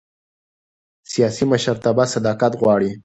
سیاسي 1.11 1.43
مشرتابه 1.51 2.05
صداقت 2.13 2.53
غواړي 2.61 2.91